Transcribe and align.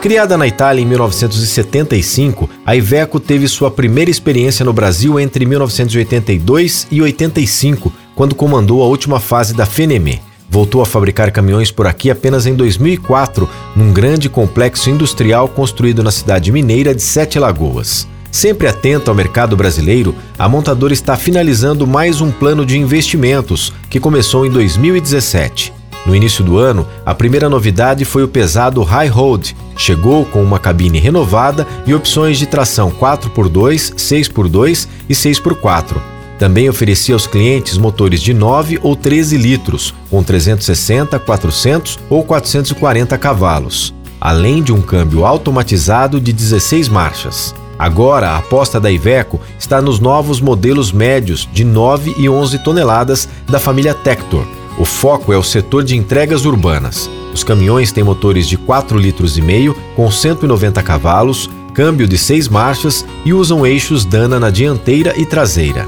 Criada 0.00 0.36
na 0.36 0.46
Itália 0.46 0.82
em 0.82 0.86
1975, 0.86 2.48
a 2.64 2.76
Iveco 2.76 3.18
teve 3.18 3.48
sua 3.48 3.70
primeira 3.70 4.10
experiência 4.10 4.64
no 4.64 4.72
Brasil 4.72 5.18
entre 5.18 5.44
1982 5.46 6.86
e 6.90 7.02
85, 7.02 7.92
quando 8.14 8.34
comandou 8.34 8.82
a 8.82 8.86
última 8.86 9.18
fase 9.18 9.54
da 9.54 9.66
FENEME. 9.66 10.20
Voltou 10.48 10.80
a 10.80 10.86
fabricar 10.86 11.32
caminhões 11.32 11.70
por 11.70 11.86
aqui 11.86 12.10
apenas 12.10 12.46
em 12.46 12.54
2004, 12.54 13.48
num 13.74 13.92
grande 13.92 14.28
complexo 14.28 14.90
industrial 14.90 15.48
construído 15.48 16.04
na 16.04 16.12
cidade 16.12 16.52
mineira 16.52 16.94
de 16.94 17.02
Sete 17.02 17.38
Lagoas. 17.38 18.06
Sempre 18.30 18.68
atento 18.68 19.10
ao 19.10 19.16
mercado 19.16 19.56
brasileiro, 19.56 20.14
a 20.38 20.48
montadora 20.48 20.92
está 20.92 21.16
finalizando 21.16 21.86
mais 21.86 22.20
um 22.20 22.30
plano 22.30 22.66
de 22.66 22.78
investimentos 22.78 23.72
que 23.88 23.98
começou 23.98 24.46
em 24.46 24.50
2017. 24.50 25.75
No 26.06 26.14
início 26.14 26.44
do 26.44 26.56
ano, 26.56 26.86
a 27.04 27.12
primeira 27.12 27.48
novidade 27.48 28.04
foi 28.04 28.22
o 28.22 28.28
pesado 28.28 28.80
High 28.84 29.08
Road. 29.08 29.56
Chegou 29.76 30.24
com 30.24 30.40
uma 30.40 30.60
cabine 30.60 31.00
renovada 31.00 31.66
e 31.84 31.92
opções 31.92 32.38
de 32.38 32.46
tração 32.46 32.92
4x2, 32.92 33.92
6x2 33.96 34.86
e 35.08 35.12
6x4. 35.12 35.96
Também 36.38 36.68
oferecia 36.68 37.14
aos 37.14 37.26
clientes 37.26 37.76
motores 37.76 38.20
de 38.20 38.32
9 38.32 38.78
ou 38.84 38.94
13 38.94 39.36
litros, 39.36 39.92
com 40.08 40.22
360, 40.22 41.18
400 41.18 41.98
ou 42.08 42.22
440 42.22 43.18
cavalos, 43.18 43.92
além 44.20 44.62
de 44.62 44.72
um 44.72 44.82
câmbio 44.82 45.24
automatizado 45.24 46.20
de 46.20 46.32
16 46.32 46.88
marchas. 46.88 47.52
Agora, 47.78 48.30
a 48.30 48.36
aposta 48.38 48.78
da 48.78 48.90
Iveco 48.90 49.40
está 49.58 49.82
nos 49.82 49.98
novos 49.98 50.40
modelos 50.40 50.92
médios 50.92 51.48
de 51.52 51.64
9 51.64 52.14
e 52.16 52.28
11 52.28 52.58
toneladas 52.60 53.28
da 53.48 53.58
família 53.58 53.92
Tector, 53.92 54.46
o 54.78 54.84
foco 54.84 55.32
é 55.32 55.38
o 55.38 55.42
setor 55.42 55.84
de 55.84 55.96
entregas 55.96 56.44
urbanas. 56.44 57.10
Os 57.32 57.42
caminhões 57.42 57.92
têm 57.92 58.04
motores 58.04 58.48
de 58.48 58.56
4 58.56 58.98
litros 58.98 59.36
e 59.36 59.42
meio 59.42 59.76
com 59.94 60.10
190 60.10 60.82
cavalos, 60.82 61.50
câmbio 61.74 62.06
de 62.06 62.16
6 62.16 62.48
marchas 62.48 63.04
e 63.24 63.32
usam 63.32 63.66
eixos 63.66 64.04
Dana 64.04 64.40
na 64.40 64.50
dianteira 64.50 65.14
e 65.16 65.24
traseira. 65.24 65.86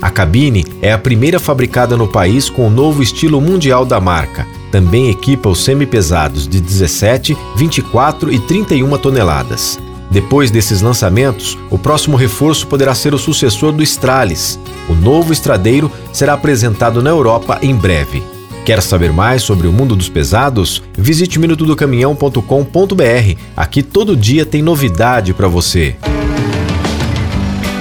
A 0.00 0.10
cabine 0.10 0.64
é 0.80 0.92
a 0.92 0.98
primeira 0.98 1.40
fabricada 1.40 1.96
no 1.96 2.06
país 2.06 2.48
com 2.48 2.66
o 2.66 2.70
novo 2.70 3.02
estilo 3.02 3.40
mundial 3.40 3.84
da 3.84 4.00
marca. 4.00 4.46
Também 4.70 5.10
equipa 5.10 5.48
os 5.48 5.64
semi-pesados 5.64 6.46
de 6.46 6.60
17, 6.60 7.36
24 7.56 8.32
e 8.32 8.38
31 8.38 8.96
toneladas. 8.98 9.78
Depois 10.10 10.50
desses 10.50 10.80
lançamentos, 10.80 11.58
o 11.70 11.78
próximo 11.78 12.16
reforço 12.16 12.66
poderá 12.66 12.94
ser 12.94 13.14
o 13.14 13.18
sucessor 13.18 13.72
do 13.72 13.82
Stralis. 13.82 14.58
O 14.88 14.94
novo 14.94 15.32
estradeiro 15.32 15.90
será 16.12 16.34
apresentado 16.34 17.02
na 17.02 17.10
Europa 17.10 17.58
em 17.62 17.74
breve. 17.74 18.22
Quer 18.64 18.82
saber 18.82 19.12
mais 19.12 19.42
sobre 19.42 19.66
o 19.66 19.72
mundo 19.72 19.96
dos 19.96 20.08
pesados? 20.08 20.82
Visite 20.96 21.38
minutodocaminhão.com.br. 21.38 23.38
Aqui 23.56 23.82
todo 23.82 24.16
dia 24.16 24.44
tem 24.44 24.60
novidade 24.60 25.32
para 25.32 25.48
você. 25.48 25.96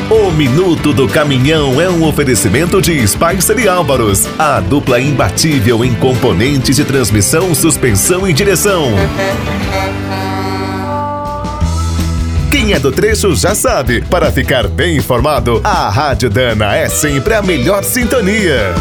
O 0.10 0.32
Minuto 0.32 0.94
do 0.94 1.10
Caminhão 1.10 1.82
é 1.82 1.90
um 1.90 2.08
oferecimento 2.08 2.82
de 2.82 3.06
Spicer 3.06 3.60
e 3.60 3.68
Álvaros, 3.68 4.26
a 4.40 4.62
dupla 4.62 5.02
imbatível 5.02 5.84
em 5.84 5.94
componentes 5.96 6.78
de 6.78 6.86
transmissão, 6.86 7.54
suspensão 7.54 8.26
e 8.26 8.32
direção. 8.32 8.86
É 12.74 12.80
do 12.80 12.92
trecho 12.92 13.34
já 13.34 13.56
sabe. 13.56 14.02
Para 14.02 14.30
ficar 14.32 14.68
bem 14.68 14.98
informado, 14.98 15.62
a 15.64 15.90
Rádio 15.90 16.30
Dana 16.30 16.76
é 16.76 16.90
sempre 16.90 17.34
a 17.34 17.42
melhor 17.42 17.82
sintonia. 17.84 18.74